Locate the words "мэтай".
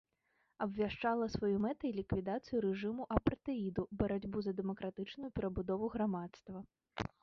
1.65-1.91